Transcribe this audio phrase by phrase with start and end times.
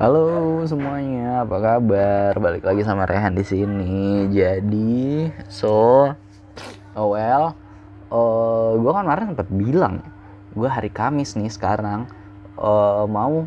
[0.00, 2.32] Halo semuanya, apa kabar?
[2.40, 4.32] Balik lagi sama Rehan di sini.
[4.32, 6.08] Jadi, so,
[6.96, 7.52] oh well,
[8.08, 10.00] uh, gue kan kemarin sempat bilang,
[10.56, 12.08] gue hari Kamis nih sekarang
[12.56, 13.44] uh, mau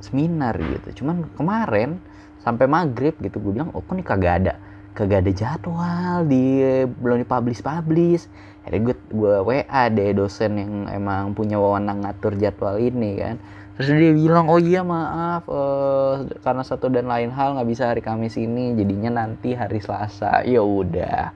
[0.00, 1.04] seminar gitu.
[1.04, 2.00] Cuman kemarin
[2.40, 4.56] sampai maghrib gitu gue bilang, oh kok nih kagak ada,
[4.96, 8.32] kagak ada jadwal di belum dipublish publish.
[8.64, 13.36] Akhirnya gue gue WA deh dosen yang emang punya wewenang ngatur jadwal ini kan
[13.72, 18.04] terus dia bilang oh iya maaf uh, karena satu dan lain hal nggak bisa hari
[18.04, 20.44] Kamis ini jadinya nanti hari Selasa.
[20.44, 21.32] Ya udah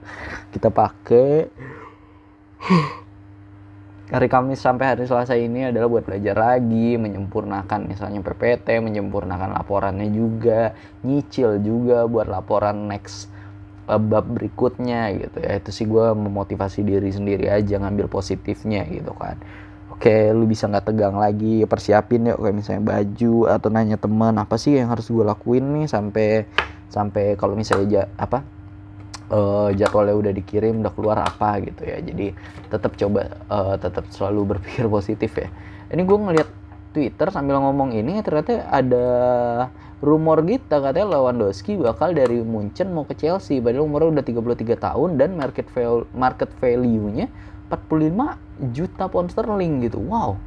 [0.53, 1.49] kita pakai
[4.13, 10.05] hari Kamis sampai hari Selasa ini adalah buat belajar lagi menyempurnakan misalnya PPT menyempurnakan laporannya
[10.13, 13.33] juga nyicil juga buat laporan next
[13.89, 15.57] uh, bab berikutnya gitu ya.
[15.57, 19.41] Itu sih gue memotivasi diri sendiri aja ngambil positifnya gitu kan
[19.97, 24.55] oke lu bisa nggak tegang lagi persiapin ya kayak misalnya baju atau nanya teman apa
[24.61, 26.45] sih yang harus gue lakuin nih sampai
[26.87, 28.45] sampai kalau misalnya ja, apa
[29.31, 31.99] uh, jadwalnya udah dikirim udah keluar apa gitu ya.
[31.99, 32.31] Jadi
[32.67, 35.49] tetap coba uh, tetap selalu berpikir positif ya.
[35.91, 36.49] Ini gue ngeliat
[36.95, 39.05] Twitter sambil ngomong ini ternyata ada
[39.97, 43.59] rumor gitu katanya Lewandowski bakal dari Munchen mau ke Chelsea.
[43.59, 47.27] Padahal umurnya udah 33 tahun dan market value market value-nya
[47.67, 49.99] 45 juta pound sterling gitu.
[49.99, 50.39] Wow.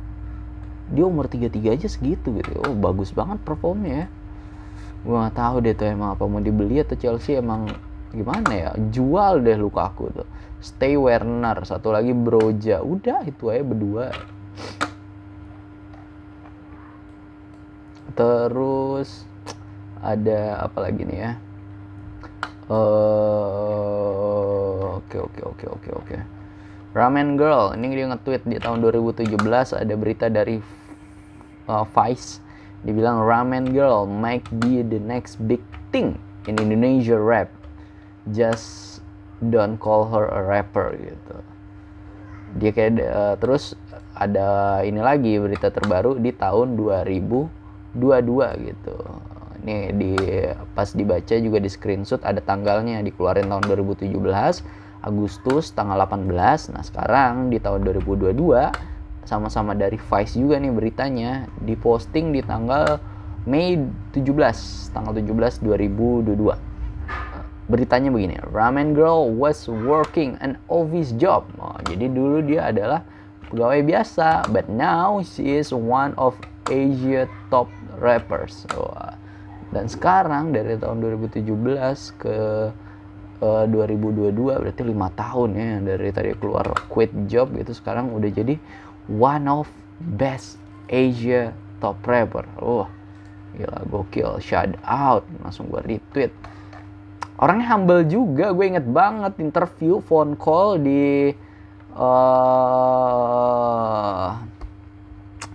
[0.91, 2.57] Dia umur 33 aja segitu gitu.
[2.65, 4.07] Oh bagus banget performnya ya.
[5.01, 7.71] Gue gak tahu deh tuh emang apa mau dibeli atau Chelsea emang
[8.11, 8.75] gimana ya.
[8.91, 10.29] Jual deh Lukaku tuh.
[10.61, 12.85] Stay Werner satu lagi Broja.
[12.85, 14.13] Udah itu aja berdua.
[18.13, 19.25] Terus
[20.05, 21.39] ada apa lagi nih ya?
[22.71, 23.17] Oke
[25.19, 26.39] oke oke oke oke
[26.91, 27.70] Ramen Girl.
[27.70, 29.38] Ini dia nge-tweet di tahun 2017
[29.78, 30.58] ada berita dari
[31.70, 32.42] uh, Vice.
[32.83, 35.62] Dibilang Ramen Girl might be the next big
[35.94, 36.18] thing
[36.50, 37.52] in Indonesia rap.
[38.34, 38.98] Just
[39.38, 41.36] don't call her a rapper gitu.
[42.58, 43.79] Dia kayak uh, terus
[44.18, 48.96] ada ini lagi berita terbaru di tahun 2022 gitu.
[49.61, 50.12] Ini di
[50.74, 56.77] pas dibaca juga di screenshot ada tanggalnya dikeluarin tahun 2017 Agustus tanggal 18.
[56.77, 58.70] Nah, sekarang di tahun 2022
[59.24, 63.00] sama-sama dari Vice juga nih beritanya diposting di tanggal
[63.48, 63.80] Mei
[64.12, 66.56] 17, tanggal 17 2022.
[67.70, 71.46] Beritanya begini, Ramen Girl was working an office job.
[71.56, 73.06] Oh, jadi dulu dia adalah
[73.48, 76.34] pegawai biasa, but now she is one of
[76.67, 77.70] Asia top
[78.02, 78.67] rappers.
[78.74, 78.92] Oh,
[79.70, 81.46] dan sekarang dari tahun 2017
[82.18, 82.36] ke
[83.40, 88.55] uh, 2022 berarti lima tahun ya dari tadi keluar quit job gitu sekarang udah jadi
[89.11, 89.67] one of
[90.01, 90.56] best
[90.90, 92.45] Asia top rapper.
[92.61, 92.89] Wah, oh,
[93.55, 96.34] gila gokil, shout out, langsung gue retweet.
[97.40, 101.33] Orangnya humble juga, gue inget banget interview phone call di
[101.96, 102.68] uh,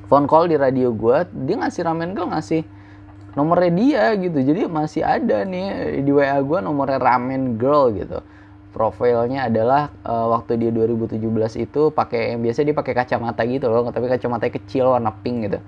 [0.09, 2.65] phone call di radio gue, dia ngasih ramen gue ngasih
[3.35, 4.39] nomornya dia gitu.
[4.41, 8.23] Jadi masih ada nih di WA gue nomornya ramen girl gitu.
[8.75, 11.19] Profilnya adalah uh, waktu dia 2017
[11.63, 15.59] itu pakai yang biasa dia pakai kacamata gitu loh tapi kacamata kecil warna pink gitu.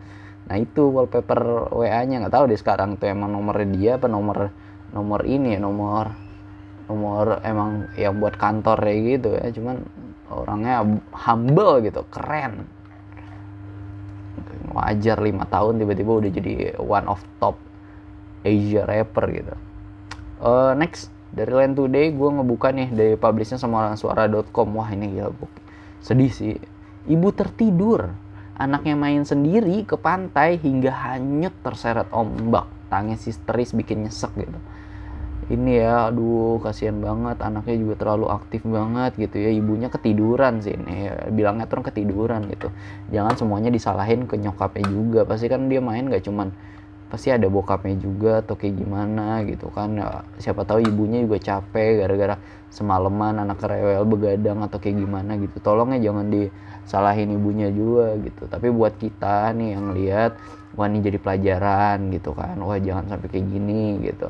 [0.48, 4.52] Nah itu wallpaper WA-nya nggak tahu deh sekarang tuh emang nomornya dia apa nomor
[4.92, 6.12] nomor ini ya nomor
[6.88, 9.48] nomor emang yang buat kantor kayak gitu ya.
[9.56, 9.84] Cuman
[10.28, 10.84] orangnya
[11.16, 12.68] humble gitu keren
[14.72, 17.56] wajar lima tahun tiba-tiba udah jadi one of top
[18.44, 19.56] Asia rapper gitu.
[20.38, 25.32] Uh, next dari Land Today gue ngebuka nih dari publishnya sama suara.com wah ini gila
[25.34, 25.52] buk.
[26.00, 26.56] sedih sih.
[27.08, 28.14] Ibu tertidur
[28.56, 32.70] anaknya main sendiri ke pantai hingga hanyut terseret ombak.
[32.88, 34.56] Tangis histeris bikin nyesek gitu
[35.48, 39.52] ini ya aduh kasihan banget anaknya juga terlalu aktif banget gitu ya.
[39.56, 42.68] Ibunya ketiduran sih ini ya, bilangnya terus ketiduran gitu.
[43.16, 45.20] Jangan semuanya disalahin ke nyokapnya juga.
[45.24, 46.52] Pasti kan dia main gak cuman
[47.08, 49.96] pasti ada bokapnya juga atau kayak gimana gitu kan.
[49.96, 52.36] Ya, siapa tahu ibunya juga capek gara-gara
[52.68, 55.64] semalaman anak rewel begadang atau kayak gimana gitu.
[55.64, 58.52] Tolong ya jangan disalahin ibunya juga gitu.
[58.52, 60.36] Tapi buat kita nih yang lihat
[60.76, 62.60] wah ini jadi pelajaran gitu kan.
[62.60, 64.28] Wah jangan sampai kayak gini gitu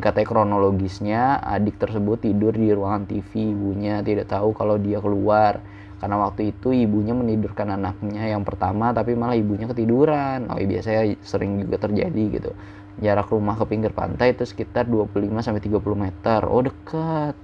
[0.00, 5.60] katanya kronologisnya adik tersebut tidur di ruangan TV ibunya tidak tahu kalau dia keluar.
[5.98, 10.46] Karena waktu itu ibunya menidurkan anaknya yang pertama tapi malah ibunya ketiduran.
[10.46, 12.50] Oh iya, biasanya sering juga terjadi gitu.
[12.98, 16.40] Jarak rumah ke pinggir pantai itu sekitar 25 sampai 30 meter.
[16.46, 17.34] Oh dekat.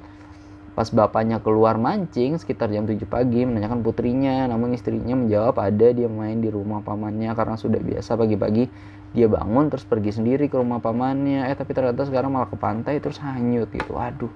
[0.75, 4.47] Pas bapaknya keluar mancing sekitar jam 7 pagi menanyakan putrinya.
[4.51, 9.71] Namun istrinya menjawab ada dia main di rumah pamannya karena sudah biasa pagi-pagi dia bangun
[9.71, 11.47] terus pergi sendiri ke rumah pamannya.
[11.47, 13.95] Eh tapi ternyata sekarang malah ke pantai terus hanyut gitu.
[13.95, 14.35] Aduh.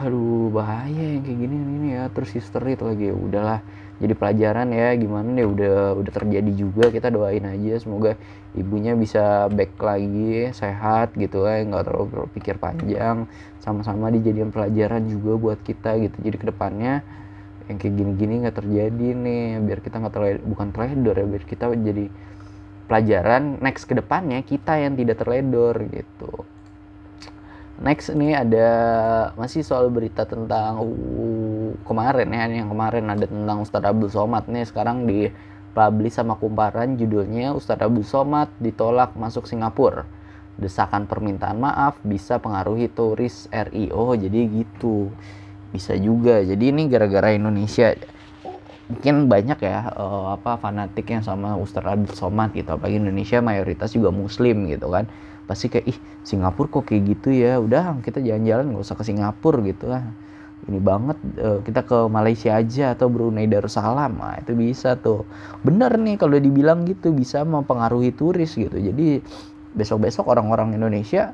[0.00, 2.08] Aduh bahaya yang kayak gini ini ya.
[2.08, 3.12] Terus history itu lagi.
[3.12, 3.60] Ya udahlah
[4.00, 4.96] jadi pelajaran ya.
[4.96, 6.88] Gimana nih udah udah terjadi juga.
[6.88, 8.16] Kita doain aja semoga
[8.56, 13.28] ibunya bisa back lagi sehat gitu ya nggak terlalu berpikir panjang.
[13.60, 16.16] Sama-sama dijadikan pelajaran juga buat kita gitu.
[16.24, 17.04] Jadi ke depannya
[17.68, 19.60] yang kayak gini-gini nggak terjadi nih.
[19.60, 22.08] Biar kita nggak terlalu bukan terledor ya biar kita jadi
[22.90, 26.42] pelajaran next ke depannya kita yang tidak terledor gitu.
[27.80, 28.68] Next ini ada
[29.38, 34.66] masih soal berita tentang uh, kemarin ya yang kemarin ada tentang Ustadz Abdul Somad nih
[34.66, 35.30] sekarang di
[35.70, 40.04] publish sama kumparan judulnya Ustadz Abdul Somad ditolak masuk Singapura.
[40.60, 45.08] Desakan permintaan maaf bisa pengaruhi turis RIO jadi gitu.
[45.70, 47.96] Bisa juga jadi ini gara-gara Indonesia
[48.90, 52.74] mungkin banyak ya uh, apa fanatik yang sama Ustadz Abdul Somad gitu.
[52.74, 55.06] Apalagi Indonesia mayoritas juga muslim gitu kan.
[55.46, 57.56] Pasti kayak ih Singapura kok kayak gitu ya?
[57.62, 60.04] Udah kita jalan-jalan nggak usah ke Singapura gitu lah
[60.68, 64.20] ini banget uh, kita ke Malaysia aja atau Brunei Darussalam.
[64.20, 65.24] Nah, itu bisa tuh.
[65.64, 68.76] Bener nih kalau dibilang gitu bisa mempengaruhi turis gitu.
[68.76, 69.24] Jadi
[69.72, 71.32] besok-besok orang-orang Indonesia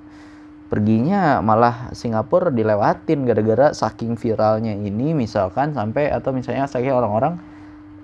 [0.66, 7.38] perginya malah Singapura dilewatin gara-gara saking viralnya ini misalkan sampai atau misalnya saking orang-orang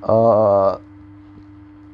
[0.06, 0.79] uh,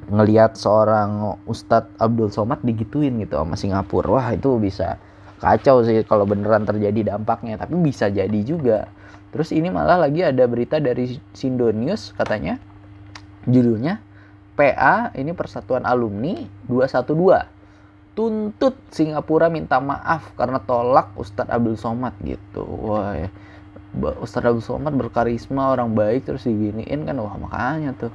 [0.09, 4.09] ngelihat seorang Ustadz Abdul Somad digituin gitu sama Singapura.
[4.21, 4.97] Wah itu bisa
[5.39, 8.89] kacau sih kalau beneran terjadi dampaknya tapi bisa jadi juga.
[9.29, 12.57] Terus ini malah lagi ada berita dari Sindo News katanya
[13.45, 14.01] judulnya
[14.57, 17.58] PA ini Persatuan Alumni 212
[18.19, 22.67] tuntut Singapura minta maaf karena tolak Ustadz Abdul Somad gitu.
[22.67, 23.15] Wah.
[24.19, 28.11] Ustadz Abdul Somad berkarisma orang baik terus diginiin kan wah makanya tuh.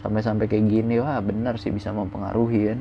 [0.00, 2.80] Sampai-sampai kayak gini wah benar sih bisa mempengaruhi kan.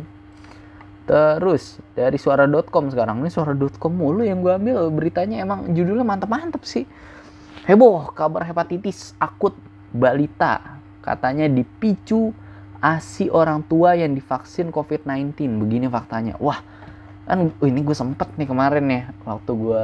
[1.04, 6.88] Terus dari suara.com sekarang ini suara.com mulu yang gue ambil beritanya emang judulnya mantep-mantep sih.
[7.68, 9.52] Heboh kabar hepatitis akut
[9.92, 12.32] balita katanya dipicu
[12.84, 16.36] asi orang tua yang divaksin COVID-19 begini faktanya.
[16.44, 16.60] Wah
[17.24, 19.84] kan oh ini gue sempet nih kemarin ya waktu gue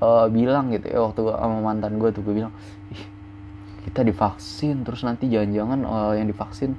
[0.00, 2.52] uh, bilang gitu ya waktu sama mantan gue tuh gue bilang
[2.88, 3.04] ih
[3.84, 6.72] kita divaksin terus nanti jangan-jangan uh, yang divaksin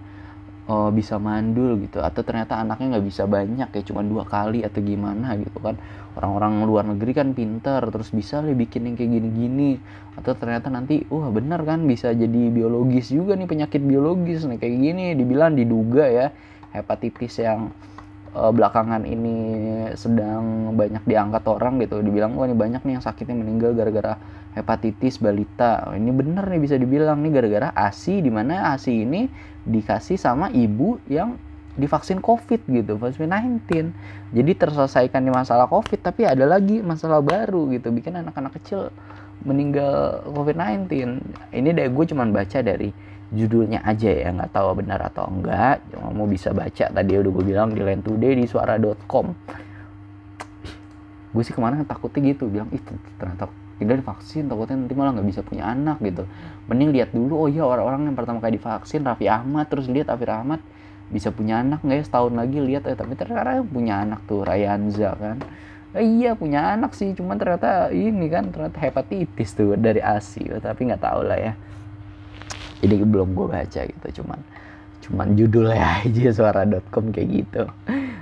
[0.65, 4.81] uh, bisa mandul gitu atau ternyata anaknya nggak bisa banyak ya cuma dua kali atau
[4.81, 5.77] gimana gitu kan
[6.19, 9.79] orang-orang luar negeri kan pinter terus bisa lah bikin yang kayak gini-gini.
[10.19, 14.75] Atau ternyata nanti wah benar kan bisa jadi biologis juga nih penyakit biologis nih kayak
[14.75, 15.05] gini.
[15.15, 16.27] Dibilang diduga ya
[16.75, 17.71] hepatitis yang
[18.35, 19.35] uh, belakangan ini
[19.95, 22.03] sedang banyak diangkat orang gitu.
[22.03, 24.19] Dibilang wah ini banyak nih yang sakitnya meninggal gara-gara
[24.59, 25.87] hepatitis balita.
[25.87, 29.31] Oh, ini bener nih bisa dibilang nih gara-gara ASI di mana ASI ini
[29.63, 31.39] dikasih sama ibu yang
[31.79, 37.71] divaksin COVID gitu vaksin 19 jadi terselesaikan di masalah COVID tapi ada lagi masalah baru
[37.71, 38.91] gitu bikin anak-anak kecil
[39.47, 40.91] meninggal COVID-19
[41.55, 42.91] ini deh gue cuman baca dari
[43.29, 45.85] judulnya aja ya nggak tahu benar atau enggak.
[46.17, 49.27] Mau bisa baca tadi udah gue bilang di Land Today di suara.com
[51.29, 52.89] gue sih kemarin takutnya gitu bilang itu
[53.21, 56.25] ternyata tidak divaksin takutnya nanti malah nggak bisa punya anak gitu.
[56.65, 60.25] Mending lihat dulu oh iya orang-orang yang pertama kali divaksin Raffi Ahmad terus lihat Raffi
[60.25, 60.59] Ahmad
[61.09, 62.03] bisa punya anak nggak ya?
[62.05, 65.37] Setahun lagi lihat eh tapi ternyata punya anak tuh Rayanza kan?
[65.97, 70.85] Eh, iya punya anak sih cuman ternyata ini kan ternyata hepatitis tuh dari ASI tapi
[70.85, 71.53] nggak tahu lah ya.
[72.79, 74.39] Jadi belum gue baca gitu cuman
[75.09, 77.63] cuman judulnya aja suara.com kayak gitu.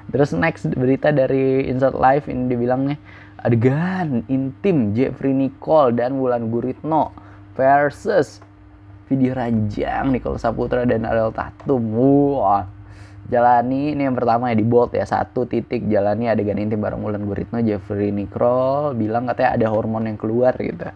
[0.08, 2.96] Terus next berita dari Inside Live ini dibilangnya
[3.44, 7.12] adegan intim Jeffrey Nicole dan Wulan Guritno
[7.60, 8.40] versus
[9.12, 11.84] video ranjang Nicole Saputra dan Ariel Tatum.
[11.92, 12.77] Wah
[13.28, 15.04] jalani ini yang pertama ya di bold ya.
[15.04, 20.18] Satu titik jalani adegan intim bareng Wulan Guritno Jeffrey Nicole bilang katanya ada hormon yang
[20.20, 20.88] keluar gitu.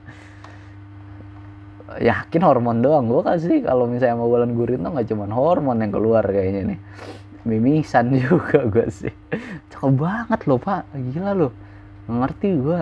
[1.91, 6.23] Yakin hormon doang gue kasih kalau misalnya mau bulan guritno nggak cuma hormon yang keluar
[6.23, 6.79] kayaknya nih.
[7.43, 9.13] Mimisan juga gue sih.
[9.67, 10.88] Cakep banget loh pak.
[10.95, 11.51] Gila loh.
[12.07, 12.79] Ngerti gue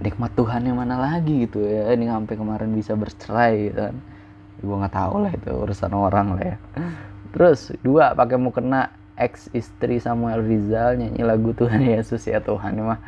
[0.00, 1.90] nikmat Tuhan yang mana lagi gitu ya?
[1.90, 3.96] Ini sampai kemarin bisa bercerai gitu kan
[4.60, 6.56] gue nggak tahu lah itu urusan orang lah ya.
[7.32, 13.00] Terus dua pakai mukena ex istri Samuel Rizal nyanyi lagu Tuhan Yesus ya Tuhan mah.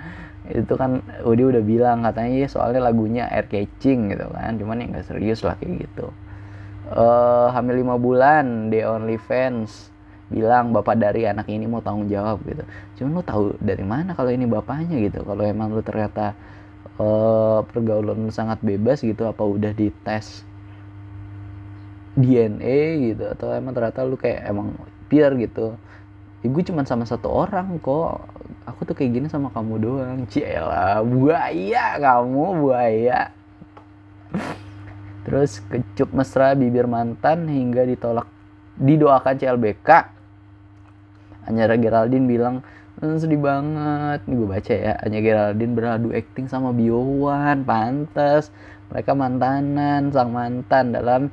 [0.49, 4.59] Itu kan Udi udah bilang katanya ya soalnya lagunya air catching gitu kan.
[4.59, 6.11] Cuman ya nggak serius lah kayak gitu.
[6.93, 9.89] Uh, hamil lima bulan the only fans
[10.29, 12.65] bilang bapak dari anak ini mau tanggung jawab gitu.
[13.01, 15.25] Cuman lu tahu dari mana kalau ini bapaknya gitu?
[15.25, 16.37] Kalau emang lu ternyata
[17.01, 20.45] uh, pergaulan sangat bebas gitu apa udah dites
[22.13, 25.77] DNA gitu atau emang ternyata lu kayak emang hampir gitu.
[26.43, 28.25] Ya gue cuma sama satu orang kok.
[28.65, 30.19] Aku tuh kayak gini sama kamu doang.
[30.33, 33.31] Cila buaya kamu buaya.
[35.23, 38.27] Terus kecup mesra bibir mantan hingga ditolak
[38.81, 39.89] didoakan CLBK
[41.47, 42.65] Anyara Geraldine bilang
[43.03, 44.21] Hmm, sedih banget.
[44.31, 44.95] Nih gue baca ya.
[45.03, 48.53] Anya Geraldine beradu acting sama Biowan pantes.
[48.93, 51.33] Mereka mantanan sang mantan dalam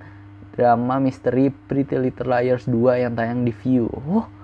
[0.53, 3.89] drama misteri Pretty Little Liars 2 yang tayang di View.
[3.89, 4.39] Oh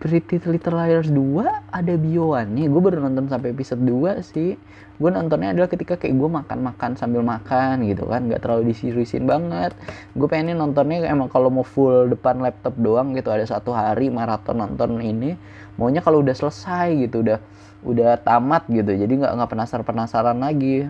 [0.00, 4.56] Pretty Little Liars 2 ada Biowan nih gue baru nonton sampai episode 2 sih.
[4.96, 8.24] Gue nontonnya adalah ketika kayak gue makan-makan sambil makan gitu kan.
[8.24, 9.76] Nggak terlalu diseriusin banget.
[10.16, 13.28] Gue pengen nontonnya emang kalau mau full depan laptop doang gitu.
[13.28, 15.36] Ada satu hari maraton nonton ini.
[15.76, 17.36] Maunya kalau udah selesai gitu udah
[17.84, 18.96] udah tamat gitu.
[18.96, 20.88] Jadi nggak nggak penasaran penasaran lagi.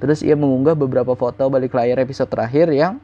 [0.00, 2.96] Terus ia mengunggah beberapa foto balik layar episode terakhir yang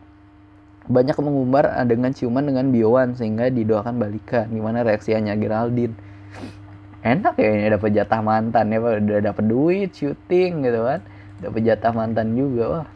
[0.87, 4.47] banyak mengumbar dengan ciuman dengan Biowan sehingga didoakan balikan.
[4.51, 5.95] Gimana reaksinya Geraldine?
[7.07, 11.01] Enak ya ini dapat jatah mantan ya udah dapat duit syuting gitu kan.
[11.43, 12.87] Dapat jatah mantan juga wah.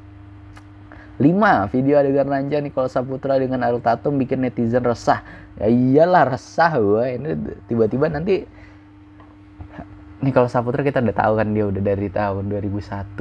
[1.20, 5.20] Lima video adegan ranja Nicole Saputra dengan Ariel Tatum bikin netizen resah.
[5.60, 7.30] Ya iyalah resah gue ini
[7.68, 8.48] tiba-tiba nanti
[10.20, 13.16] Nicole Saputra kita udah tahu kan dia udah dari tahun 2001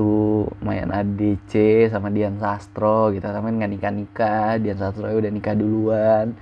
[0.60, 1.54] main ADC
[1.96, 3.24] sama Dian Sastro gitu.
[3.24, 6.36] Sama nggak nikah nikah Dian Sastro udah nikah duluan.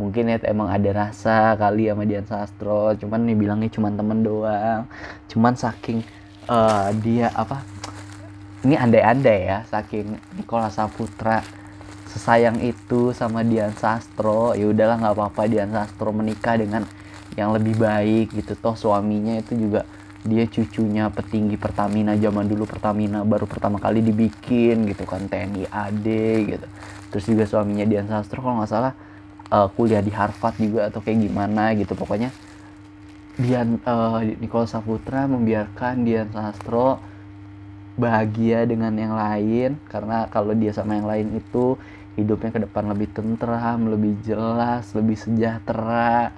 [0.00, 2.96] Mungkin ya emang ada rasa kali sama Dian Sastro.
[2.96, 4.88] Cuman nih bilangnya cuman temen doang.
[5.28, 6.00] Cuman saking
[6.48, 7.60] uh, dia apa
[8.64, 11.44] ini andai-andai ya saking Nikola Saputra
[12.08, 16.88] sesayang itu sama Dian Sastro ya udahlah nggak apa-apa Dian Sastro menikah dengan
[17.36, 18.56] yang lebih baik gitu.
[18.56, 19.84] Toh suaminya itu juga
[20.26, 26.06] dia cucunya petinggi Pertamina zaman dulu Pertamina baru pertama kali dibikin gitu kan TNI AD
[26.46, 26.66] gitu.
[27.14, 28.92] Terus juga suaminya Dian Sastro kalau nggak salah
[29.54, 31.94] uh, kuliah di Harvard juga atau kayak gimana gitu.
[31.94, 32.34] Pokoknya
[33.38, 36.98] Dian uh, Nicole Saputra membiarkan Dian Sastro
[37.94, 39.78] bahagia dengan yang lain.
[39.86, 41.78] Karena kalau dia sama yang lain itu
[42.18, 46.34] hidupnya ke depan lebih tentram, lebih jelas, lebih sejahtera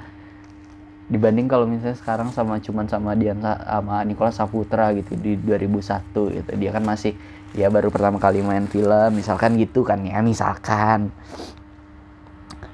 [1.10, 6.06] dibanding kalau misalnya sekarang sama cuman sama Dian sama Nicole Saputra gitu di 2001
[6.38, 6.50] gitu.
[6.54, 7.18] Dia kan masih
[7.50, 11.10] ya baru pertama kali main film misalkan gitu kan ya misalkan.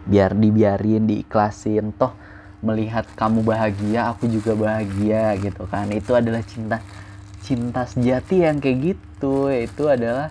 [0.07, 2.13] Biar dibiarin diikhlasin toh
[2.61, 5.89] melihat kamu bahagia aku juga bahagia gitu kan.
[5.89, 6.85] Itu adalah cinta
[7.41, 9.49] cinta sejati yang kayak gitu.
[9.49, 10.29] Itu adalah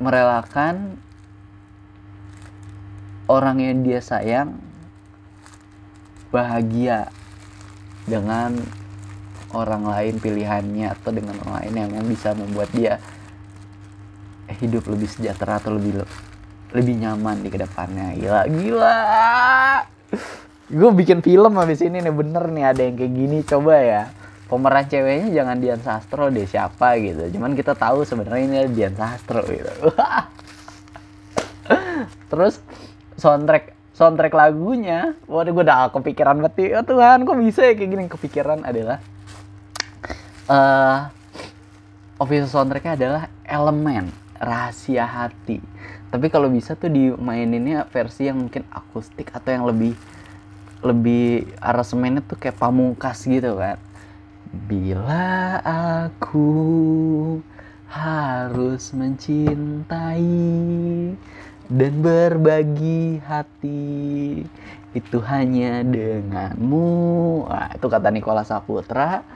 [0.00, 0.96] merelakan
[3.28, 4.56] orang yang dia sayang
[6.34, 7.14] bahagia
[8.10, 8.58] dengan
[9.54, 12.98] orang lain pilihannya atau dengan orang lain yang bisa membuat dia
[14.58, 16.02] hidup lebih sejahtera atau lebih
[16.74, 18.18] lebih nyaman di ke depannya.
[18.18, 18.98] Gila gila.
[20.74, 23.38] Gue bikin film habis ini nih bener nih ada yang kayak gini.
[23.46, 24.02] Coba ya
[24.50, 27.30] pemeran ceweknya jangan Dian Sastro deh siapa gitu.
[27.38, 29.70] Cuman kita tahu sebenarnya ini Dian Sastro gitu.
[32.30, 32.58] Terus
[33.14, 35.14] soundtrack soundtrack lagunya.
[35.30, 38.04] Waduh gue udah kepikiran banget oh Tuhan kok bisa ya kayak gini?
[38.10, 38.98] Kepikiran adalah
[40.50, 41.08] uh,
[42.18, 45.62] official soundtracknya adalah elemen rahasia hati.
[46.10, 49.98] Tapi kalau bisa tuh dimaininnya versi yang mungkin akustik atau yang lebih
[50.84, 53.80] lebih aransemennya tuh kayak pamungkas gitu kan.
[54.54, 56.50] Bila aku
[57.90, 60.30] harus mencintai
[61.68, 64.44] dan berbagi hati.
[64.94, 66.88] Itu hanya denganmu.
[67.50, 69.26] Wah, itu kata Nikola Saputra.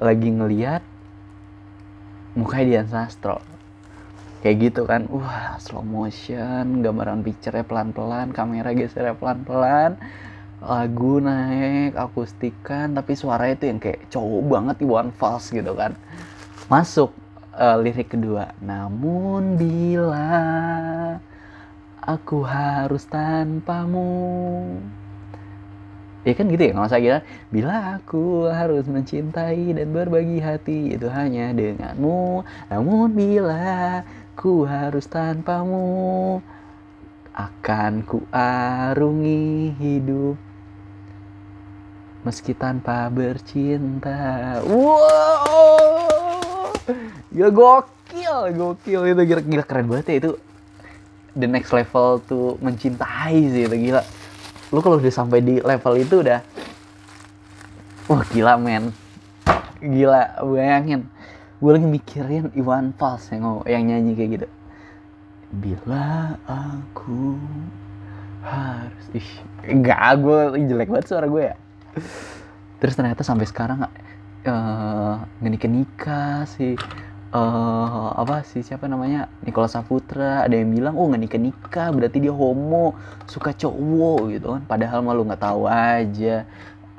[0.00, 0.82] Lagi ngeliat
[2.32, 3.44] mukanya Dian Sastro.
[4.40, 5.06] Kayak gitu kan.
[5.12, 10.00] Wah slow motion gambaran picture pelan-pelan kamera gesernya pelan-pelan.
[10.62, 15.92] Lagu naik akustikan tapi suaranya itu yang kayak cowok banget di one false gitu kan.
[16.70, 17.12] Masuk
[17.54, 18.54] uh, lirik kedua.
[18.62, 20.30] Namun bila
[22.02, 24.82] aku harus tanpamu.
[26.22, 27.18] Ya kan gitu ya nggak usah kira
[27.50, 32.46] bila aku harus mencintai dan berbagi hati itu hanya denganmu.
[32.70, 34.06] Namun bila
[34.38, 36.38] ku harus tanpamu
[37.34, 40.38] akan ku arungi hidup.
[42.22, 44.62] Meski tanpa bercinta.
[44.62, 46.70] Wow!
[47.34, 49.10] Gila gokil gokil.
[49.10, 50.32] Itu gila, gila keren banget ya itu
[51.36, 54.02] the next level tuh mencintai sih itu gila.
[54.72, 56.40] Lu kalau udah sampai di level itu udah
[58.08, 58.92] wah gila men.
[59.82, 61.08] Gila bayangin
[61.62, 64.48] gue lagi mikirin Iwan Fals yang yang nyanyi kayak gitu.
[65.52, 67.38] Bila aku
[68.42, 69.30] harus ih
[69.70, 71.56] enggak gue jelek banget suara gue ya.
[72.82, 73.86] Terus ternyata sampai sekarang
[74.46, 76.74] uh, nikah nikah sih
[77.32, 79.26] uh, apa sih siapa namanya?
[79.42, 80.44] Nikola Saputra.
[80.44, 82.94] Ada yang bilang oh nggak nikah nikah berarti dia homo
[83.26, 84.62] suka cowok gitu kan.
[84.68, 86.44] Padahal malu nggak tahu aja.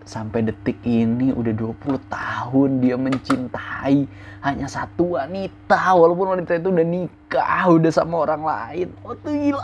[0.04, 4.04] Sampai detik ini udah 20 tahun dia mencintai
[4.44, 5.96] hanya satu wanita.
[5.96, 8.88] Walaupun wanita itu udah nikah udah sama orang lain.
[9.08, 9.64] Oh tuh gila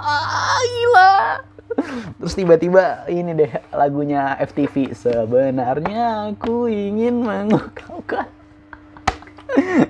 [0.63, 1.11] gila.
[2.19, 8.38] Terus tiba-tiba ini deh lagunya FTV sebenarnya aku ingin mengungkapkan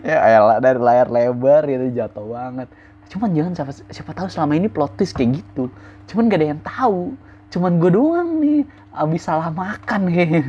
[0.03, 2.67] ya elah dari layar lebar itu jatuh banget.
[3.09, 5.73] Cuman jangan siapa siapa tahu selama ini plot twist kayak gitu.
[6.05, 7.17] Cuman gak ada yang tahu.
[7.49, 8.61] Cuman gue doang nih
[8.93, 10.13] abis salah makan.
[10.13, 10.41] Kayaknya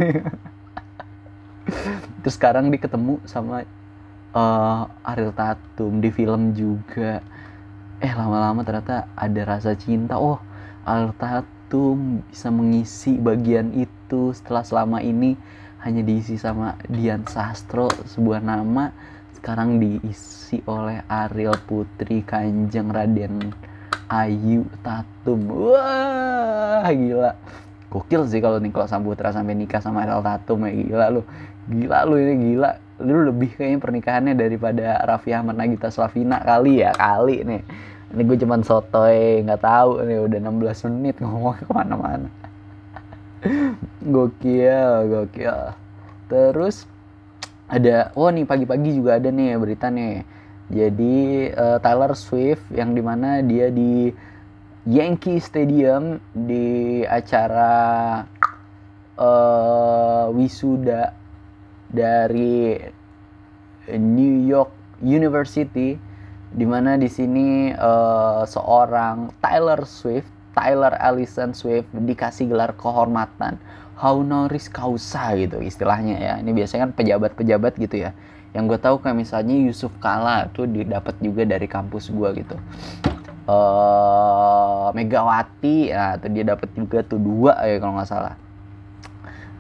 [2.21, 3.65] terus sekarang dia ketemu sama
[4.37, 7.25] uh, Ariel Tatum di film juga.
[8.01, 10.21] Eh lama-lama ternyata ada rasa cinta.
[10.21, 10.37] Oh
[10.85, 15.41] Ariel Tatum bisa mengisi bagian itu setelah selama ini
[15.81, 18.93] hanya diisi sama Dian Sastro sebuah nama
[19.41, 23.49] sekarang diisi oleh Ariel Putri Kanjeng Raden
[24.13, 25.41] Ayu Tatum.
[25.49, 27.33] Wah gila.
[27.89, 31.23] Gokil sih kalau Nikola Samputra sampai nikah sama Ariel Tatum ya gila lu.
[31.73, 32.71] Gila lu ini gila.
[33.01, 37.65] Lu lebih kayaknya pernikahannya daripada Raffi Ahmad Nagita Slavina kali ya kali nih.
[38.13, 42.40] Ini gue cuman sotoy nggak tahu nih udah 16 menit ngomong ke mana-mana
[44.15, 45.59] gokil gokil.
[46.29, 46.87] Terus
[47.71, 50.23] ada oh nih pagi-pagi juga ada nih berita nih.
[50.71, 54.15] Jadi uh, Taylor Swift yang di mana dia di
[54.87, 58.23] Yankee Stadium di acara
[59.19, 61.13] uh, wisuda
[61.91, 62.79] dari
[63.91, 64.71] New York
[65.03, 65.99] University
[66.51, 73.57] di mana di sini uh, seorang Taylor Swift Tyler Allison Swift dikasih gelar kehormatan.
[73.97, 76.35] Honoris causa gitu istilahnya ya.
[76.37, 78.13] Ini biasanya kan pejabat-pejabat gitu ya.
[78.53, 82.57] Yang gue tahu kayak misalnya Yusuf Kala tuh didapat juga dari kampus gue gitu.
[83.49, 88.35] Uh, Megawati ya tuh dia dapat juga tuh dua ya kalau nggak salah.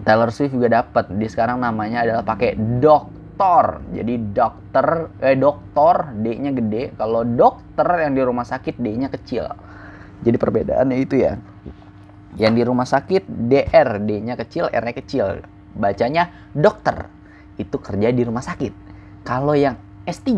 [0.04, 1.08] Taylor Swift juga dapat.
[1.16, 3.80] Dia sekarang namanya adalah pakai doktor.
[3.92, 6.92] Jadi dokter eh doktor D-nya gede.
[6.96, 9.48] Kalau dokter yang di rumah sakit D-nya kecil
[10.20, 11.40] jadi perbedaannya itu ya
[12.38, 15.42] yang di rumah sakit DR D-nya kecil R-nya kecil
[15.74, 17.10] bacanya dokter
[17.60, 18.72] itu kerja di rumah sakit.
[19.22, 19.76] Kalau yang
[20.08, 20.28] S3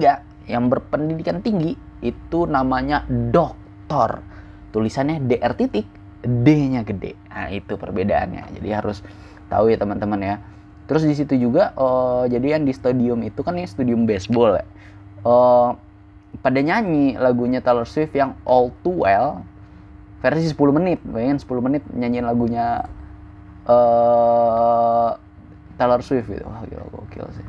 [0.51, 4.27] yang berpendidikan tinggi itu namanya doktor.
[4.75, 5.87] Tulisannya DR titik,
[6.25, 7.15] D-nya gede.
[7.31, 8.59] Nah, itu perbedaannya.
[8.59, 8.99] Jadi harus
[9.47, 10.37] tahu ya teman-teman ya.
[10.91, 14.67] Terus di situ juga uh, jadi yang di stadium itu kan ini stadium baseball ya.
[15.23, 15.79] Uh,
[16.43, 19.47] pada nyanyi lagunya Taylor Swift yang All Too Well
[20.23, 21.03] versi 10 menit.
[21.03, 22.87] Bayangin 10 menit nyanyiin lagunya
[23.67, 25.15] uh,
[25.79, 27.47] Taylor Swift gitu wah gila gokil sih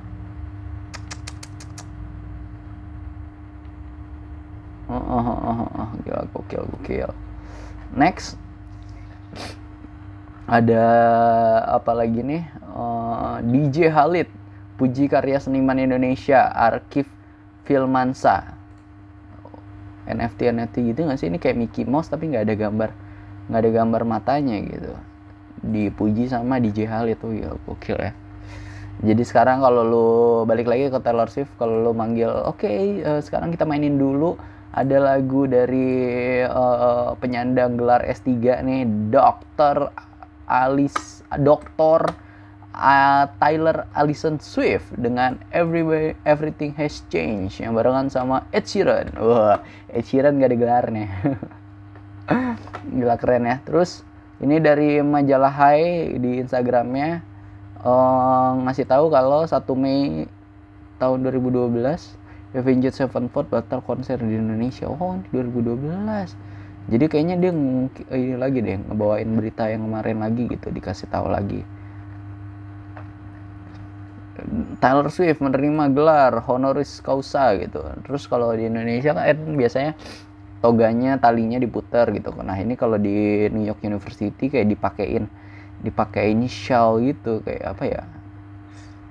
[4.89, 5.89] oh, oh, oh, oh, oh.
[6.01, 7.09] gila gokil gokil
[7.93, 8.37] next
[10.43, 10.85] ada
[11.71, 12.43] apa lagi nih
[12.75, 14.29] uh, eh, DJ Halid
[14.75, 17.07] puji karya seniman Indonesia Arkif
[17.63, 18.59] Filmansa
[20.07, 22.89] NFT NFT gitu nggak sih ini kayak Mickey Mouse tapi nggak ada gambar
[23.47, 24.91] nggak ada gambar matanya gitu
[25.63, 28.11] dipuji sama DJ Halid tuh ya gokil ya
[29.01, 30.09] jadi sekarang kalau lu
[30.45, 33.97] balik lagi ke Taylor Swift kalau lu manggil oke okay, uh, eh, sekarang kita mainin
[33.97, 34.37] dulu
[34.73, 38.81] ada lagu dari uh, penyandang gelar S3 nih
[39.13, 39.93] Dr.
[40.49, 42.22] Alice Dr.
[42.73, 49.13] Uh, Tyler Allison Swift dengan Everywhere Everything Has Changed yang barengan sama Ed Sheeran.
[49.21, 49.61] Wah,
[49.93, 51.07] Ed Sheeran gak ada gelarnya.
[52.97, 53.61] Gila keren ya.
[53.61, 54.01] Terus
[54.41, 57.21] ini dari majalah Hai di Instagramnya
[57.85, 60.25] uh, ngasih tahu kalau 1 Mei
[60.97, 61.77] tahun 2012
[62.53, 64.85] Avenged Sevenfold batal konser di Indonesia.
[64.85, 65.93] Oh, 2012.
[66.83, 67.51] Jadi kayaknya dia
[68.13, 71.65] ini lagi deh ngebawain berita yang kemarin lagi gitu dikasih tahu lagi.
[74.79, 77.79] Taylor Swift menerima gelar honoris causa gitu.
[78.05, 79.93] Terus kalau di Indonesia kan biasanya
[80.63, 82.31] toganya talinya diputar gitu.
[82.39, 85.27] Nah ini kalau di New York University kayak dipakein
[85.83, 88.01] dipakai inisial gitu kayak apa ya?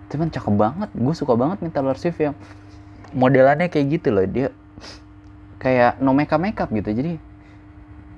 [0.09, 0.89] Cuman cakep banget.
[0.97, 2.37] Gue suka banget nih Taylor Swift yang
[3.13, 4.25] modelannya kayak gitu loh.
[4.25, 4.49] Dia
[5.61, 6.93] kayak no makeup makeup gitu.
[6.93, 7.21] Jadi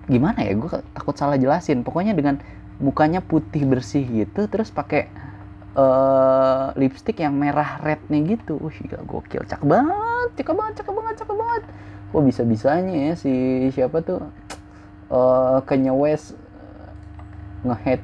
[0.07, 0.55] gimana ya?
[0.55, 1.83] Gue takut salah jelasin.
[1.83, 2.38] Pokoknya dengan
[2.83, 5.07] mukanya putih bersih gitu terus pakai
[5.74, 8.58] uh, lipstick yang merah red nih gitu.
[8.58, 9.44] Wih gila gokil.
[9.46, 11.62] Cakep banget cakep banget cakep banget cakep banget.
[12.14, 13.32] Kok bisa bisanya ya si
[13.74, 14.22] siapa tuh?
[15.12, 16.34] Uh, Kanye West
[17.62, 18.00] ngehead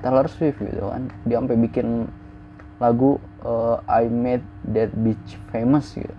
[0.00, 1.12] Taylor Swift gitu kan.
[1.28, 2.08] Dia sampai bikin
[2.80, 6.16] lagu uh, I Made That Beach Famous gitu.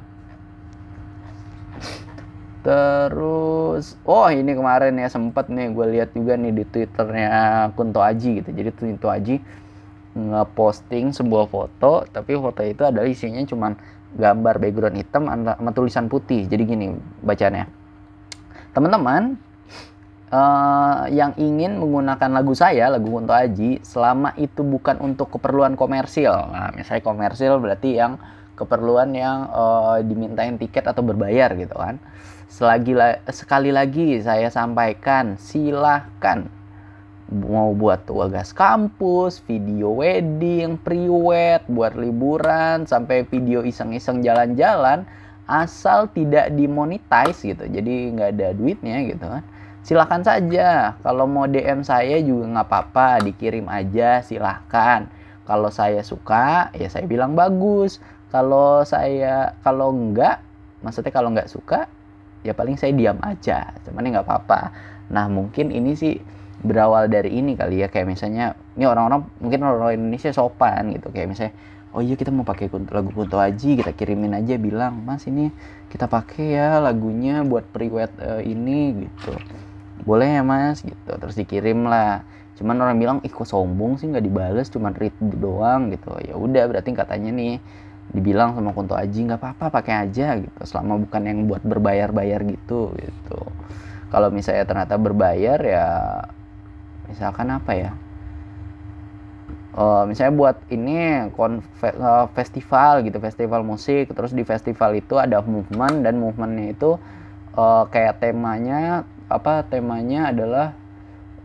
[2.61, 8.37] Terus oh ini kemarin ya sempet nih gue lihat juga nih di twitternya Kunto Aji
[8.45, 8.53] gitu.
[8.53, 9.41] Jadi Kunto Aji
[10.11, 13.75] ngeposting sebuah foto tapi foto itu adalah isinya cuman
[14.11, 16.91] gambar background hitam sama tulisan putih jadi gini
[17.23, 17.67] bacanya
[18.75, 19.39] teman-teman
[20.31, 26.31] uh, yang ingin menggunakan lagu saya, lagu Kunto Aji, selama itu bukan untuk keperluan komersil.
[26.31, 28.17] Nah, misalnya komersil berarti yang
[28.55, 31.99] keperluan yang uh, dimintain tiket atau berbayar gitu kan.
[32.51, 36.51] Selagi la sekali lagi saya sampaikan, silahkan
[37.31, 45.07] mau buat tugas kampus, video wedding, priwet, buat liburan, sampai video iseng-iseng jalan-jalan,
[45.47, 47.63] asal tidak dimonetize gitu.
[47.71, 49.43] Jadi nggak ada duitnya gitu kan.
[49.81, 50.99] Silahkan saja.
[51.01, 55.09] Kalau mau DM saya juga nggak apa-apa dikirim aja silahkan
[55.51, 57.97] kalau saya suka ya saya bilang bagus.
[58.31, 60.39] Kalau saya kalau enggak
[60.79, 61.91] maksudnya kalau nggak suka
[62.45, 63.73] ya paling saya diam aja.
[63.83, 64.71] Cuman nggak apa-apa.
[65.11, 66.15] Nah mungkin ini sih
[66.61, 67.87] berawal dari ini kali ya.
[67.89, 71.09] Kayak misalnya ini orang-orang mungkin orang Indonesia sopan gitu.
[71.09, 71.53] Kayak misalnya
[71.91, 75.51] oh iya kita mau pakai lagu Kunto Aji kita kirimin aja bilang mas ini
[75.91, 79.35] kita pakai ya lagunya buat priwet uh, ini gitu.
[80.07, 81.11] Boleh ya mas gitu.
[81.11, 82.23] Terus dikirim lah.
[82.55, 86.15] Cuman orang bilang ih kok sombong sih nggak dibales cuman read doang gitu.
[86.23, 87.59] Ya udah berarti katanya nih
[88.11, 90.61] dibilang sama Kunto Aji nggak apa-apa pakai aja gitu.
[90.63, 93.39] Selama bukan yang buat berbayar-bayar gitu gitu.
[94.11, 95.87] Kalau misalnya ternyata berbayar ya
[97.11, 97.91] misalkan apa ya?
[99.71, 105.39] Uh, misalnya buat ini konfe, uh, festival gitu festival musik terus di festival itu ada
[105.39, 106.99] movement dan movementnya itu
[107.55, 110.75] uh, kayak temanya apa temanya adalah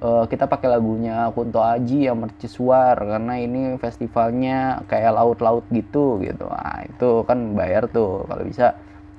[0.03, 6.51] uh, kita pakai lagunya Kunto Aji yang mercusuar karena ini festivalnya kayak laut-laut gitu gitu.
[6.51, 8.77] Nah, itu kan bayar tuh kalau bisa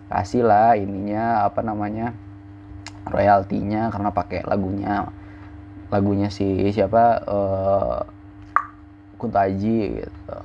[0.08, 2.16] kasih lah ininya apa namanya
[3.08, 5.08] royaltinya karena pakai lagunya
[5.88, 8.00] lagunya si siapa uh,
[9.18, 10.38] Kunto Aji gitu.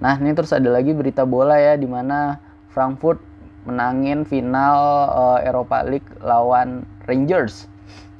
[0.00, 2.40] Nah ini terus ada lagi berita bola ya di mana
[2.72, 3.20] Frankfurt
[3.66, 4.76] menangin final
[5.10, 7.68] uh, Eropa League lawan Rangers.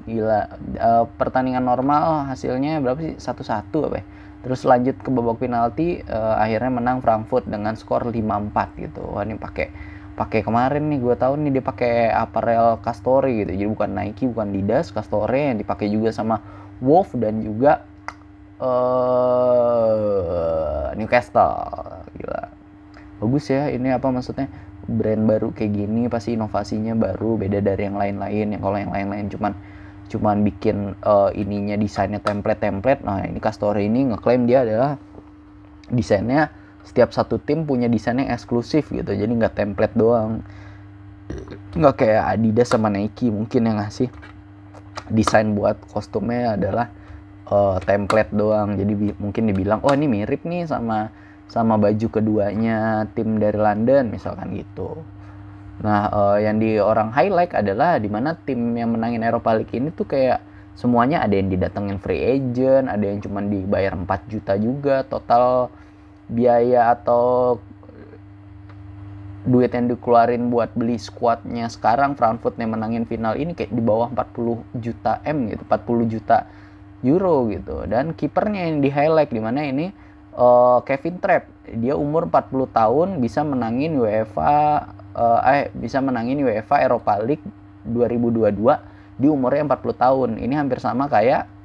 [0.06, 0.46] Gila
[0.78, 3.14] uh, pertandingan normal hasilnya berapa sih?
[3.18, 4.06] Satu satu apa ya?
[4.46, 9.02] terus lanjut ke babak penalti uh, akhirnya menang Frankfurt dengan skor 5-4 gitu.
[9.02, 9.74] Wah ini pakai
[10.16, 13.52] pakai kemarin nih gue tahu nih dia pakai apparel Castore gitu.
[13.52, 16.40] Jadi bukan Nike bukan Adidas Castore yang dipakai juga sama
[16.80, 17.84] Wolf dan juga
[18.58, 19.76] uh,
[20.96, 21.68] Newcastle.
[22.16, 22.48] Gila.
[23.20, 24.48] Bagus ya ini apa maksudnya?
[24.86, 28.56] Brand baru kayak gini pasti inovasinya baru beda dari yang lain-lain.
[28.56, 29.52] Yang kalau yang lain-lain cuman
[30.06, 33.04] cuman bikin uh, ininya desainnya template-template.
[33.04, 34.96] Nah ini Castor ini ngeklaim dia adalah
[35.92, 36.48] desainnya
[36.86, 40.46] setiap satu tim punya desain yang eksklusif gitu jadi nggak template doang.
[41.74, 44.06] Nggak kayak Adidas sama Nike mungkin yang ngasih
[45.10, 46.86] desain buat kostumnya adalah
[47.50, 48.78] uh, template doang.
[48.78, 51.10] Jadi mungkin dibilang oh ini mirip nih sama
[51.46, 55.02] sama baju keduanya tim dari London misalkan gitu.
[55.76, 59.92] Nah, uh, yang di orang highlight adalah di mana tim yang menangin Eropa League ini
[59.92, 60.40] tuh kayak
[60.72, 65.68] semuanya ada yang didatengin free agent, ada yang cuma dibayar 4 juta juga total
[66.26, 67.56] biaya atau
[69.46, 74.10] duit yang dikeluarin buat beli squadnya sekarang Frankfurt yang menangin final ini kayak di bawah
[74.10, 76.38] 40 juta M gitu, 40 juta
[77.06, 77.86] euro gitu.
[77.86, 79.94] Dan kipernya yang di highlight di mana ini
[80.34, 81.46] uh, Kevin Trapp
[81.78, 84.82] dia umur 40 tahun bisa menangin UEFA
[85.14, 87.46] uh, eh bisa menangin UEFA Europa League
[87.86, 88.50] 2022
[89.16, 90.30] di umurnya 40 tahun.
[90.42, 91.55] Ini hampir sama kayak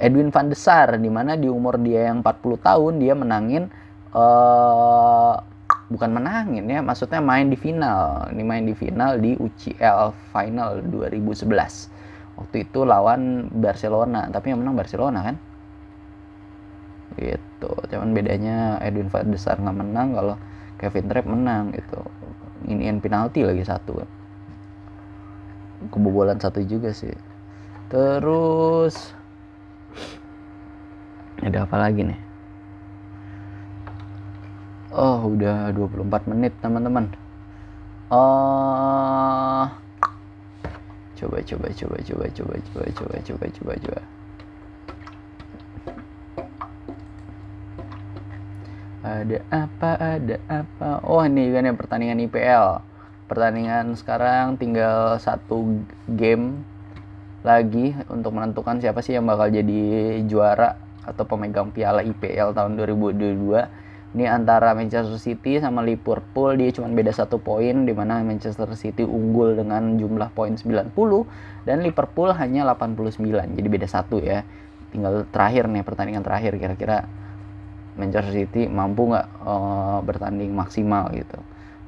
[0.00, 3.68] Edwin van de Sar di mana di umur dia yang 40 tahun dia menangin
[4.16, 5.36] uh,
[5.92, 8.32] bukan menangin ya, maksudnya main di final.
[8.32, 11.44] Ini main di final di UCL Final 2011.
[12.40, 15.36] Waktu itu lawan Barcelona, tapi yang menang Barcelona kan?
[17.18, 20.34] gitu cuman bedanya Edwin van der Sar nggak menang kalau
[20.78, 22.00] Kevin Trapp menang gitu
[22.70, 24.00] ini yang penalti lagi satu
[25.90, 27.12] kebobolan satu juga sih
[27.90, 29.12] terus
[31.40, 32.20] ada apa lagi nih?
[34.90, 37.08] Oh udah 24 menit teman-teman.
[38.10, 39.70] Oh
[41.20, 44.02] coba coba coba coba coba coba coba coba coba coba.
[49.00, 50.90] Ada apa ada apa?
[51.08, 52.90] Oh ini kan yang pertandingan IPL
[53.30, 56.66] pertandingan sekarang tinggal satu game
[57.46, 63.90] lagi untuk menentukan siapa sih yang bakal jadi juara atau pemegang piala IPL tahun 2022
[64.10, 69.06] ini antara Manchester City sama Liverpool dia cuma beda satu poin di mana Manchester City
[69.06, 70.90] unggul dengan jumlah poin 90
[71.62, 74.42] dan Liverpool hanya 89 jadi beda satu ya.
[74.90, 77.06] Tinggal terakhir nih pertandingan terakhir kira-kira
[77.94, 81.38] Manchester City mampu nggak uh, bertanding maksimal gitu.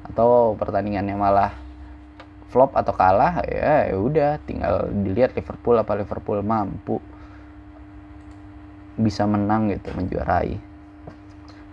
[0.07, 1.51] Atau pertandingannya malah
[2.47, 7.03] flop atau kalah ya ya udah tinggal dilihat Liverpool apa Liverpool mampu
[8.97, 10.57] bisa menang gitu menjuarai.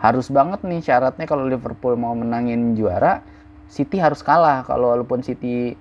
[0.00, 3.20] Harus banget nih syaratnya kalau Liverpool mau menangin juara
[3.70, 4.66] City harus kalah.
[4.66, 5.76] Kalau walaupun City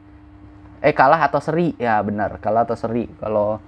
[0.80, 1.73] eh kalah atau seri.
[1.80, 3.08] Ya benar kalah atau seri.
[3.17, 3.63] Kalau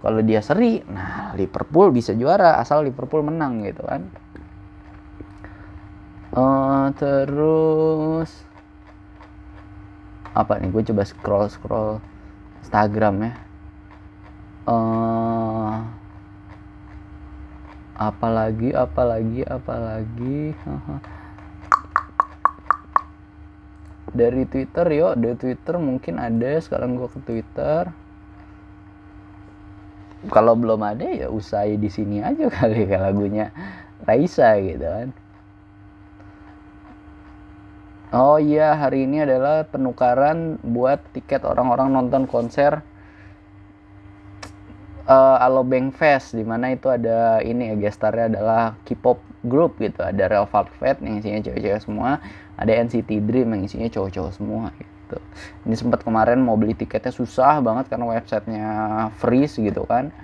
[0.00, 4.02] kalau dia seri nah Liverpool bisa juara asal Liverpool menang gitu kan.
[6.30, 8.30] Uh, terus
[10.34, 10.70] apa nih?
[10.70, 12.02] Gue coba scroll scroll
[12.62, 13.32] Instagram ya.
[14.68, 15.99] Uh,
[18.00, 20.56] apalagi apalagi apalagi.
[24.10, 25.12] Dari Twitter yo.
[25.12, 26.56] Dari Twitter mungkin ada.
[26.58, 27.92] Sekarang gue ke Twitter.
[30.32, 33.52] Kalau belum ada ya usai di sini aja kali kayak lagunya
[34.04, 35.08] Raisa gitu kan.
[38.10, 42.82] Oh iya, hari ini adalah penukaran buat tiket orang-orang nonton konser
[45.10, 49.98] uh, Alobank Fest di mana itu ada ini ya gestarnya adalah K-pop group gitu.
[50.06, 52.22] Ada Real Velvet yang isinya cewek-cewek semua,
[52.54, 55.18] ada NCT Dream yang isinya cowok-cowok semua gitu.
[55.66, 58.68] Ini sempat kemarin mau beli tiketnya susah banget karena websitenya
[59.18, 60.14] freeze gitu kan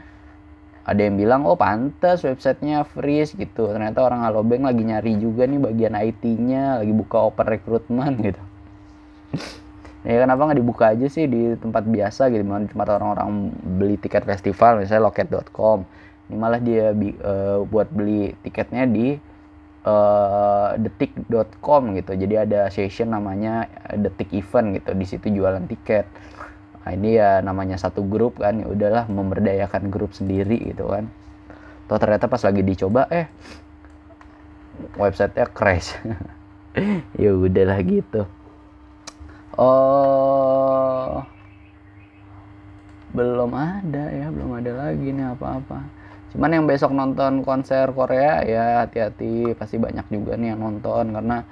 [0.87, 5.59] ada yang bilang oh pantas websitenya freeze gitu ternyata orang Alobank lagi nyari juga nih
[5.59, 8.43] bagian IT-nya lagi buka open recruitment gitu
[10.07, 14.23] ya kenapa nggak dibuka aja sih di tempat biasa gitu di tempat orang-orang beli tiket
[14.23, 15.83] festival misalnya loket.com
[16.27, 16.91] ini malah dia
[17.23, 19.15] uh, buat beli tiketnya di
[19.87, 22.13] uh, detik.com gitu.
[22.19, 24.91] Jadi ada session namanya detik event gitu.
[24.99, 26.07] Di situ jualan tiket.
[26.83, 31.07] Nah ini ya namanya satu grup kan ya udahlah memberdayakan grup sendiri gitu kan.
[31.87, 33.31] Toh ternyata pas lagi dicoba eh
[34.99, 35.95] websitenya crash.
[37.17, 38.29] Ya udahlah gitu
[39.59, 41.25] oh.
[43.17, 45.79] Belum ada ya belum ada lagi nih apa-apa.
[46.37, 49.57] Cuman yang besok nonton konser Korea ya hati-hati.
[49.57, 51.43] Pasti banyak juga nih yang nonton karena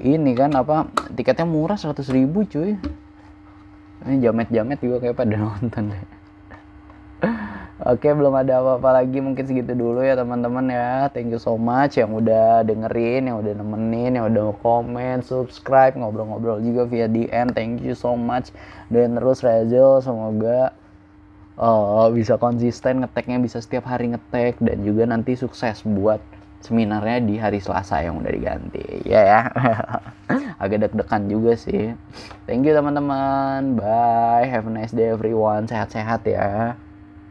[0.00, 2.80] ini kan apa tiketnya murah 100 ribu cuy.
[4.06, 6.15] Ini jamet-jamet juga kayak pada nonton deh
[7.76, 11.12] Oke belum ada apa-apa lagi mungkin segitu dulu ya teman-teman ya.
[11.12, 16.64] Thank you so much yang udah dengerin, yang udah nemenin, yang udah komen, subscribe, ngobrol-ngobrol
[16.64, 18.48] juga via DM Thank you so much.
[18.88, 20.72] Dan terus Rezel semoga
[21.60, 26.24] uh, bisa konsisten ngeteknya bisa setiap hari ngetek Dan juga nanti sukses buat
[26.64, 29.04] seminarnya di hari Selasa yang udah diganti.
[29.04, 29.40] Ya ya.
[30.64, 31.92] Agak deg-degan juga sih.
[32.48, 33.76] Thank you teman-teman.
[33.76, 34.48] Bye.
[34.48, 35.68] Have a nice day everyone.
[35.68, 36.80] Sehat-sehat ya